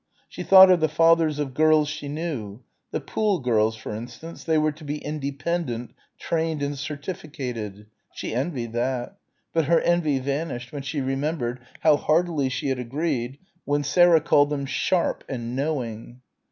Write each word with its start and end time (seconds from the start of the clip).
She 0.27 0.41
thought 0.41 0.71
of 0.71 0.79
the 0.79 0.89
fathers 0.89 1.37
of 1.37 1.53
girls 1.53 1.87
she 1.87 2.07
knew 2.07 2.63
the 2.89 2.99
Poole 2.99 3.37
girls, 3.37 3.75
for 3.75 3.93
instance, 3.95 4.43
they 4.43 4.57
were 4.57 4.71
to 4.71 4.83
be 4.83 4.97
"independent" 4.97 5.93
trained 6.17 6.63
and 6.63 6.75
certificated 6.75 7.85
she 8.11 8.33
envied 8.33 8.73
that 8.73 9.17
but 9.53 9.65
her 9.65 9.79
envy 9.81 10.17
vanished 10.17 10.71
when 10.73 10.81
she 10.81 11.01
remembered 11.01 11.59
how 11.81 11.97
heartily 11.97 12.49
she 12.49 12.69
had 12.69 12.79
agreed 12.79 13.37
when 13.63 13.83
Sarah 13.83 14.21
called 14.21 14.49
them 14.49 14.65
"sharp" 14.65 15.23
and 15.29 15.55
"knowing." 15.55 16.21